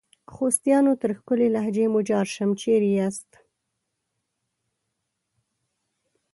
[0.35, 0.93] خوستیانو!
[1.01, 3.31] تر ښکلي لهجې مو جار سم، چیري یاست؟